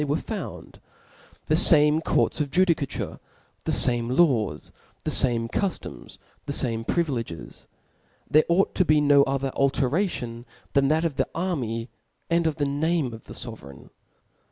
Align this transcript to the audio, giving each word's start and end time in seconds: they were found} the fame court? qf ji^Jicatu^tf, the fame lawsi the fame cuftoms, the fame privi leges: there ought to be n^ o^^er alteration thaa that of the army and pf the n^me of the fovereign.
they 0.01 0.05
were 0.05 0.17
found} 0.17 0.79
the 1.47 1.55
fame 1.55 2.01
court? 2.01 2.33
qf 2.33 2.47
ji^Jicatu^tf, 2.47 3.19
the 3.65 3.71
fame 3.71 4.09
lawsi 4.09 4.71
the 5.03 5.11
fame 5.11 5.47
cuftoms, 5.47 6.17
the 6.47 6.51
fame 6.53 6.83
privi 6.83 7.09
leges: 7.23 7.67
there 8.27 8.45
ought 8.49 8.73
to 8.73 8.83
be 8.83 8.99
n^ 8.99 9.23
o^^er 9.23 9.51
alteration 9.53 10.43
thaa 10.73 10.87
that 10.89 11.05
of 11.05 11.17
the 11.17 11.27
army 11.35 11.87
and 12.31 12.47
pf 12.47 12.55
the 12.55 12.65
n^me 12.65 13.13
of 13.13 13.25
the 13.27 13.33
fovereign. 13.35 13.91